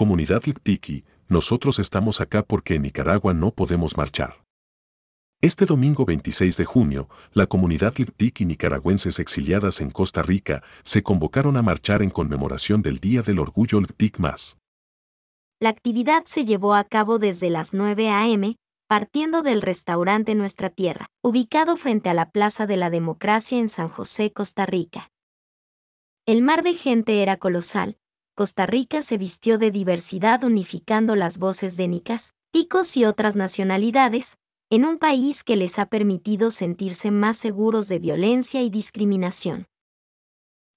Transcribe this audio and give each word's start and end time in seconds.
Comunidad 0.00 0.44
Lictiki, 0.46 1.04
nosotros 1.28 1.78
estamos 1.78 2.22
acá 2.22 2.42
porque 2.42 2.76
en 2.76 2.80
Nicaragua 2.84 3.34
no 3.34 3.50
podemos 3.50 3.98
marchar. 3.98 4.42
Este 5.42 5.66
domingo 5.66 6.06
26 6.06 6.56
de 6.56 6.64
junio, 6.64 7.10
la 7.34 7.46
comunidad 7.46 7.92
Lictic 7.98 8.40
y 8.40 8.46
nicaragüenses 8.46 9.18
exiliadas 9.18 9.82
en 9.82 9.90
Costa 9.90 10.22
Rica 10.22 10.62
se 10.84 11.02
convocaron 11.02 11.58
a 11.58 11.62
marchar 11.62 12.00
en 12.00 12.08
conmemoración 12.08 12.80
del 12.80 12.98
Día 12.98 13.20
del 13.20 13.40
Orgullo 13.40 13.78
Lictic 13.78 14.18
más. 14.18 14.56
La 15.60 15.68
actividad 15.68 16.24
se 16.24 16.46
llevó 16.46 16.72
a 16.72 16.84
cabo 16.84 17.18
desde 17.18 17.50
las 17.50 17.74
9 17.74 18.08
a.m., 18.08 18.56
partiendo 18.88 19.42
del 19.42 19.60
restaurante 19.60 20.34
Nuestra 20.34 20.70
Tierra, 20.70 21.08
ubicado 21.22 21.76
frente 21.76 22.08
a 22.08 22.14
la 22.14 22.30
Plaza 22.30 22.66
de 22.66 22.78
la 22.78 22.88
Democracia 22.88 23.58
en 23.58 23.68
San 23.68 23.90
José, 23.90 24.32
Costa 24.32 24.64
Rica. 24.64 25.10
El 26.24 26.40
mar 26.40 26.62
de 26.62 26.72
gente 26.72 27.20
era 27.20 27.36
colosal. 27.36 27.99
Costa 28.34 28.66
Rica 28.66 29.02
se 29.02 29.18
vistió 29.18 29.58
de 29.58 29.70
diversidad 29.70 30.44
unificando 30.44 31.16
las 31.16 31.38
voces 31.38 31.76
de 31.76 31.88
nicas, 31.88 32.32
ticos 32.50 32.96
y 32.96 33.04
otras 33.04 33.36
nacionalidades, 33.36 34.36
en 34.70 34.84
un 34.84 34.98
país 34.98 35.42
que 35.42 35.56
les 35.56 35.78
ha 35.78 35.86
permitido 35.86 36.50
sentirse 36.50 37.10
más 37.10 37.36
seguros 37.36 37.88
de 37.88 37.98
violencia 37.98 38.62
y 38.62 38.70
discriminación. 38.70 39.66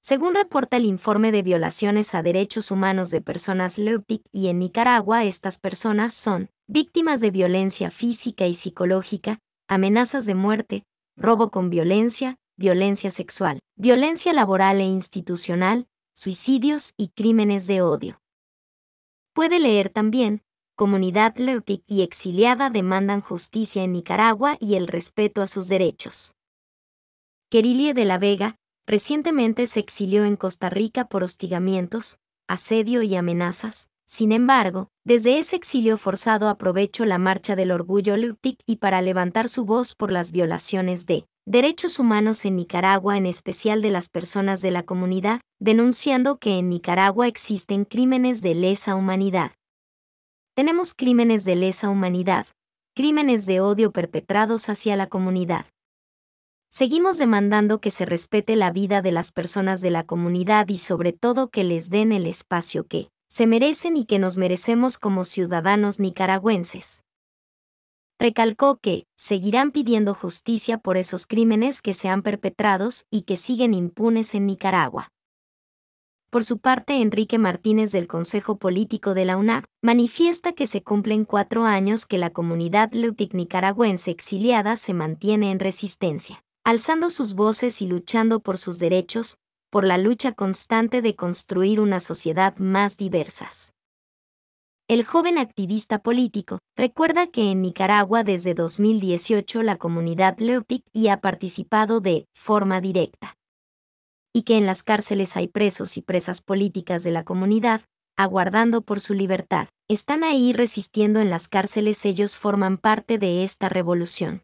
Según 0.00 0.34
reporta 0.34 0.78
el 0.78 0.86
informe 0.86 1.30
de 1.32 1.42
violaciones 1.42 2.14
a 2.14 2.22
derechos 2.22 2.70
humanos 2.70 3.10
de 3.10 3.20
personas 3.20 3.76
LEUTIC 3.76 4.22
y 4.32 4.48
en 4.48 4.58
Nicaragua 4.60 5.24
estas 5.24 5.58
personas 5.58 6.14
son 6.14 6.48
víctimas 6.68 7.20
de 7.20 7.30
violencia 7.30 7.90
física 7.90 8.46
y 8.46 8.54
psicológica, 8.54 9.40
amenazas 9.68 10.24
de 10.24 10.34
muerte, 10.34 10.84
robo 11.16 11.50
con 11.50 11.68
violencia, 11.68 12.36
violencia 12.56 13.10
sexual, 13.10 13.58
violencia 13.76 14.32
laboral 14.32 14.80
e 14.80 14.84
institucional, 14.84 15.86
suicidios 16.20 16.92
y 16.98 17.08
crímenes 17.08 17.66
de 17.66 17.80
odio. 17.80 18.20
Puede 19.32 19.58
leer 19.58 19.88
también, 19.88 20.42
comunidad 20.74 21.34
Leutic 21.38 21.82
y 21.86 22.02
exiliada 22.02 22.68
demandan 22.68 23.22
justicia 23.22 23.84
en 23.84 23.92
Nicaragua 23.92 24.58
y 24.60 24.74
el 24.74 24.86
respeto 24.86 25.40
a 25.40 25.46
sus 25.46 25.68
derechos. 25.68 26.34
Kerilie 27.48 27.94
de 27.94 28.04
la 28.04 28.18
Vega, 28.18 28.56
recientemente 28.86 29.66
se 29.66 29.80
exilió 29.80 30.26
en 30.26 30.36
Costa 30.36 30.68
Rica 30.68 31.06
por 31.06 31.24
hostigamientos, 31.24 32.18
asedio 32.48 33.00
y 33.00 33.16
amenazas. 33.16 33.90
Sin 34.04 34.32
embargo, 34.32 34.88
desde 35.06 35.38
ese 35.38 35.56
exilio 35.56 35.96
forzado 35.96 36.50
aprovechó 36.50 37.06
la 37.06 37.16
marcha 37.16 37.56
del 37.56 37.70
orgullo 37.70 38.18
Leutic 38.18 38.60
y 38.66 38.76
para 38.76 39.00
levantar 39.00 39.48
su 39.48 39.64
voz 39.64 39.94
por 39.94 40.12
las 40.12 40.32
violaciones 40.32 41.06
de 41.06 41.24
derechos 41.50 41.98
humanos 41.98 42.44
en 42.44 42.56
Nicaragua, 42.56 43.16
en 43.16 43.26
especial 43.26 43.82
de 43.82 43.90
las 43.90 44.08
personas 44.08 44.60
de 44.62 44.70
la 44.70 44.84
comunidad, 44.84 45.40
denunciando 45.58 46.38
que 46.38 46.58
en 46.58 46.68
Nicaragua 46.70 47.26
existen 47.26 47.84
crímenes 47.84 48.40
de 48.40 48.54
lesa 48.54 48.94
humanidad 48.94 49.52
tenemos 50.60 50.92
crímenes 50.92 51.44
de 51.44 51.56
lesa 51.56 51.88
humanidad, 51.88 52.46
crímenes 52.94 53.46
de 53.46 53.62
odio 53.62 53.92
perpetrados 53.92 54.68
hacia 54.68 54.94
la 54.94 55.06
comunidad. 55.06 55.64
Seguimos 56.68 57.16
demandando 57.16 57.80
que 57.80 57.90
se 57.90 58.04
respete 58.04 58.56
la 58.56 58.70
vida 58.70 59.00
de 59.00 59.10
las 59.10 59.32
personas 59.32 59.80
de 59.80 59.88
la 59.88 60.04
comunidad 60.04 60.68
y 60.68 60.76
sobre 60.76 61.14
todo 61.14 61.48
que 61.48 61.64
les 61.64 61.88
den 61.88 62.12
el 62.12 62.26
espacio 62.26 62.86
que 62.86 63.08
se 63.28 63.46
merecen 63.46 63.96
y 63.96 64.04
que 64.04 64.18
nos 64.18 64.36
merecemos 64.36 64.98
como 64.98 65.24
ciudadanos 65.24 65.98
nicaragüenses. 65.98 67.04
Recalcó 68.20 68.76
que 68.76 69.06
seguirán 69.16 69.70
pidiendo 69.70 70.12
justicia 70.12 70.76
por 70.76 70.98
esos 70.98 71.26
crímenes 71.26 71.80
que 71.80 71.94
se 71.94 72.10
han 72.10 72.20
perpetrados 72.20 73.06
y 73.10 73.22
que 73.22 73.38
siguen 73.38 73.72
impunes 73.72 74.34
en 74.34 74.44
Nicaragua. 74.44 75.08
Por 76.28 76.44
su 76.44 76.58
parte, 76.58 77.00
Enrique 77.00 77.38
Martínez 77.38 77.92
del 77.92 78.06
Consejo 78.06 78.58
Político 78.58 79.14
de 79.14 79.24
la 79.24 79.38
UNAP 79.38 79.64
manifiesta 79.80 80.52
que 80.52 80.66
se 80.66 80.82
cumplen 80.82 81.24
cuatro 81.24 81.64
años 81.64 82.04
que 82.04 82.18
la 82.18 82.28
comunidad 82.28 82.92
leutic 82.92 83.32
nicaragüense 83.32 84.10
exiliada 84.10 84.76
se 84.76 84.92
mantiene 84.92 85.50
en 85.50 85.58
resistencia, 85.58 86.44
alzando 86.62 87.08
sus 87.08 87.32
voces 87.32 87.80
y 87.80 87.86
luchando 87.86 88.40
por 88.40 88.58
sus 88.58 88.78
derechos, 88.78 89.38
por 89.70 89.84
la 89.86 89.96
lucha 89.96 90.32
constante 90.32 91.00
de 91.00 91.16
construir 91.16 91.80
una 91.80 92.00
sociedad 92.00 92.54
más 92.58 92.98
diversas. 92.98 93.72
El 94.90 95.04
joven 95.04 95.38
activista 95.38 96.00
político 96.00 96.58
recuerda 96.76 97.28
que 97.28 97.52
en 97.52 97.62
Nicaragua 97.62 98.24
desde 98.24 98.54
2018 98.54 99.62
la 99.62 99.76
comunidad 99.76 100.36
leutic 100.40 100.82
y 100.92 101.06
ha 101.06 101.20
participado 101.20 102.00
de 102.00 102.26
forma 102.34 102.80
directa 102.80 103.36
y 104.34 104.42
que 104.42 104.58
en 104.58 104.66
las 104.66 104.82
cárceles 104.82 105.36
hay 105.36 105.46
presos 105.46 105.96
y 105.96 106.02
presas 106.02 106.40
políticas 106.40 107.04
de 107.04 107.12
la 107.12 107.22
comunidad, 107.22 107.82
aguardando 108.16 108.82
por 108.82 108.98
su 108.98 109.14
libertad. 109.14 109.68
Están 109.88 110.24
ahí 110.24 110.52
resistiendo 110.52 111.20
en 111.20 111.30
las 111.30 111.46
cárceles, 111.46 112.04
ellos 112.04 112.36
forman 112.36 112.76
parte 112.76 113.18
de 113.18 113.44
esta 113.44 113.68
revolución. 113.68 114.42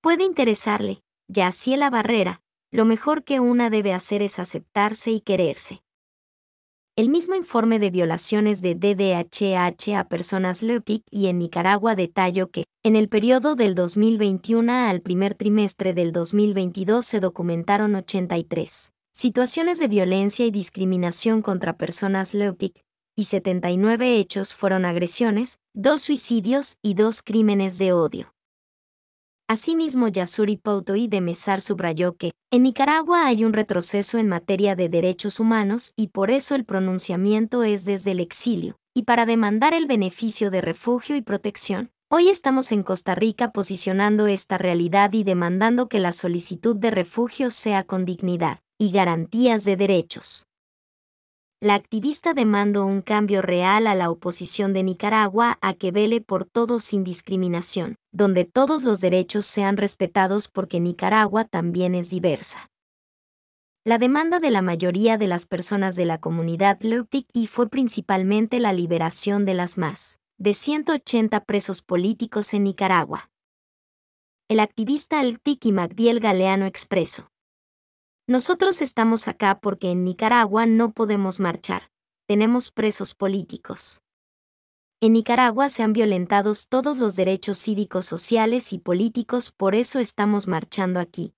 Puede 0.00 0.22
interesarle, 0.22 1.02
Yaciela 1.26 1.90
Barrera, 1.90 2.40
lo 2.70 2.84
mejor 2.84 3.24
que 3.24 3.40
una 3.40 3.68
debe 3.68 3.94
hacer 3.94 4.22
es 4.22 4.38
aceptarse 4.38 5.10
y 5.10 5.20
quererse. 5.20 5.83
El 6.96 7.08
mismo 7.08 7.34
informe 7.34 7.80
de 7.80 7.90
violaciones 7.90 8.62
de 8.62 8.76
DDHH 8.76 9.96
a 9.96 10.04
personas 10.04 10.62
Leutic 10.62 11.02
y 11.10 11.26
en 11.26 11.40
Nicaragua 11.40 11.96
detalló 11.96 12.52
que, 12.52 12.66
en 12.84 12.94
el 12.94 13.08
periodo 13.08 13.56
del 13.56 13.74
2021 13.74 14.72
al 14.72 15.00
primer 15.00 15.34
trimestre 15.34 15.92
del 15.92 16.12
2022 16.12 17.04
se 17.04 17.18
documentaron 17.18 17.96
83 17.96 18.92
situaciones 19.12 19.80
de 19.80 19.88
violencia 19.88 20.46
y 20.46 20.52
discriminación 20.52 21.42
contra 21.42 21.76
personas 21.76 22.32
Leutic, 22.32 22.80
y 23.16 23.24
79 23.24 24.16
hechos 24.16 24.54
fueron 24.54 24.84
agresiones, 24.84 25.58
dos 25.72 26.02
suicidios 26.02 26.78
y 26.80 26.94
dos 26.94 27.22
crímenes 27.22 27.76
de 27.78 27.92
odio. 27.92 28.33
Asimismo, 29.54 30.08
Yasuri 30.08 30.56
Poutoy 30.56 31.06
de 31.06 31.20
Mesar 31.20 31.60
subrayó 31.60 32.16
que, 32.16 32.32
en 32.50 32.64
Nicaragua 32.64 33.24
hay 33.24 33.44
un 33.44 33.52
retroceso 33.52 34.18
en 34.18 34.28
materia 34.28 34.74
de 34.74 34.88
derechos 34.88 35.38
humanos 35.38 35.92
y 35.94 36.08
por 36.08 36.32
eso 36.32 36.56
el 36.56 36.64
pronunciamiento 36.64 37.62
es 37.62 37.84
desde 37.84 38.10
el 38.10 38.18
exilio, 38.18 38.78
y 38.96 39.04
para 39.04 39.26
demandar 39.26 39.72
el 39.72 39.86
beneficio 39.86 40.50
de 40.50 40.60
refugio 40.60 41.14
y 41.14 41.22
protección. 41.22 41.92
Hoy 42.10 42.30
estamos 42.30 42.72
en 42.72 42.82
Costa 42.82 43.14
Rica 43.14 43.52
posicionando 43.52 44.26
esta 44.26 44.58
realidad 44.58 45.12
y 45.12 45.22
demandando 45.22 45.88
que 45.88 46.00
la 46.00 46.10
solicitud 46.10 46.74
de 46.74 46.90
refugio 46.90 47.48
sea 47.50 47.84
con 47.84 48.04
dignidad 48.04 48.58
y 48.76 48.90
garantías 48.90 49.62
de 49.62 49.76
derechos 49.76 50.48
la 51.64 51.76
activista 51.76 52.34
demandó 52.34 52.84
un 52.84 53.00
cambio 53.00 53.40
real 53.40 53.86
a 53.86 53.94
la 53.94 54.10
oposición 54.10 54.74
de 54.74 54.82
Nicaragua 54.82 55.58
a 55.62 55.72
que 55.72 55.92
vele 55.92 56.20
por 56.20 56.44
todos 56.44 56.84
sin 56.84 57.04
discriminación, 57.04 57.96
donde 58.12 58.44
todos 58.44 58.82
los 58.82 59.00
derechos 59.00 59.46
sean 59.46 59.78
respetados 59.78 60.48
porque 60.48 60.78
Nicaragua 60.78 61.46
también 61.46 61.94
es 61.94 62.10
diversa. 62.10 62.70
La 63.82 63.96
demanda 63.96 64.40
de 64.40 64.50
la 64.50 64.60
mayoría 64.60 65.16
de 65.16 65.26
las 65.26 65.46
personas 65.46 65.96
de 65.96 66.04
la 66.04 66.18
comunidad 66.18 66.78
y 67.32 67.46
fue 67.46 67.70
principalmente 67.70 68.60
la 68.60 68.74
liberación 68.74 69.46
de 69.46 69.54
las 69.54 69.78
más 69.78 70.18
de 70.36 70.52
180 70.52 71.44
presos 71.44 71.80
políticos 71.80 72.52
en 72.52 72.64
Nicaragua. 72.64 73.30
El 74.50 74.60
activista 74.60 75.22
y 75.24 75.72
Magdiel 75.72 76.20
Galeano 76.20 76.66
expresó. 76.66 77.30
Nosotros 78.26 78.80
estamos 78.80 79.28
acá 79.28 79.60
porque 79.60 79.90
en 79.90 80.02
Nicaragua 80.02 80.64
no 80.64 80.92
podemos 80.92 81.40
marchar, 81.40 81.90
tenemos 82.26 82.70
presos 82.70 83.14
políticos. 83.14 84.00
En 85.02 85.12
Nicaragua 85.12 85.68
se 85.68 85.82
han 85.82 85.92
violentado 85.92 86.54
todos 86.66 86.96
los 86.96 87.16
derechos 87.16 87.58
cívicos, 87.58 88.06
sociales 88.06 88.72
y 88.72 88.78
políticos, 88.78 89.52
por 89.52 89.74
eso 89.74 89.98
estamos 89.98 90.48
marchando 90.48 91.00
aquí. 91.00 91.34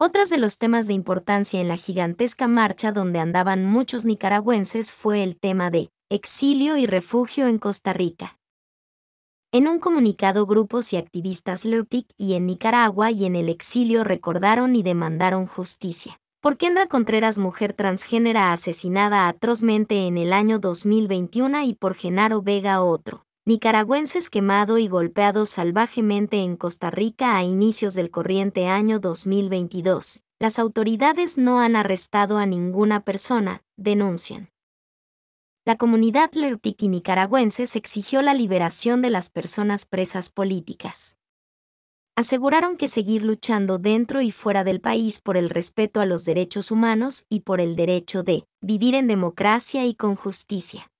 Otras 0.00 0.30
de 0.30 0.38
los 0.38 0.58
temas 0.58 0.88
de 0.88 0.94
importancia 0.94 1.60
en 1.60 1.68
la 1.68 1.76
gigantesca 1.76 2.48
marcha 2.48 2.90
donde 2.90 3.20
andaban 3.20 3.64
muchos 3.64 4.04
nicaragüenses 4.04 4.90
fue 4.90 5.22
el 5.22 5.38
tema 5.38 5.70
de 5.70 5.92
exilio 6.10 6.76
y 6.76 6.86
refugio 6.86 7.46
en 7.46 7.58
Costa 7.58 7.92
Rica. 7.92 8.37
En 9.50 9.66
un 9.66 9.78
comunicado 9.78 10.44
grupos 10.44 10.92
y 10.92 10.98
activistas 10.98 11.64
Leutic 11.64 12.06
y 12.18 12.34
en 12.34 12.44
Nicaragua 12.44 13.10
y 13.10 13.24
en 13.24 13.34
el 13.34 13.48
exilio 13.48 14.04
recordaron 14.04 14.76
y 14.76 14.82
demandaron 14.82 15.46
justicia. 15.46 16.20
Por 16.42 16.58
Kendra 16.58 16.86
Contreras, 16.86 17.38
mujer 17.38 17.72
transgénera 17.72 18.52
asesinada 18.52 19.26
atrozmente 19.26 20.06
en 20.06 20.18
el 20.18 20.34
año 20.34 20.58
2021 20.58 21.62
y 21.62 21.72
por 21.72 21.94
Genaro 21.94 22.42
Vega 22.42 22.82
otro. 22.82 23.24
Nicaragüenses 23.46 24.28
quemado 24.28 24.76
y 24.76 24.86
golpeado 24.86 25.46
salvajemente 25.46 26.42
en 26.42 26.58
Costa 26.58 26.90
Rica 26.90 27.34
a 27.34 27.42
inicios 27.42 27.94
del 27.94 28.10
corriente 28.10 28.66
año 28.66 29.00
2022. 29.00 30.20
Las 30.38 30.58
autoridades 30.58 31.38
no 31.38 31.58
han 31.58 31.74
arrestado 31.74 32.36
a 32.36 32.44
ninguna 32.44 33.00
persona, 33.00 33.62
denuncian 33.78 34.50
la 35.68 35.76
comunidad 35.76 36.30
y 36.32 36.88
nicaragüenses 36.88 37.76
exigió 37.76 38.22
la 38.22 38.32
liberación 38.32 39.02
de 39.02 39.10
las 39.10 39.28
personas 39.28 39.84
presas 39.84 40.30
políticas. 40.30 41.18
Aseguraron 42.16 42.78
que 42.78 42.88
seguir 42.88 43.22
luchando 43.22 43.76
dentro 43.76 44.22
y 44.22 44.30
fuera 44.30 44.64
del 44.64 44.80
país 44.80 45.20
por 45.20 45.36
el 45.36 45.50
respeto 45.50 46.00
a 46.00 46.06
los 46.06 46.24
derechos 46.24 46.70
humanos 46.70 47.26
y 47.28 47.40
por 47.40 47.60
el 47.60 47.76
derecho 47.76 48.22
de 48.22 48.44
vivir 48.62 48.94
en 48.94 49.08
democracia 49.08 49.84
y 49.84 49.94
con 49.94 50.16
justicia. 50.16 50.90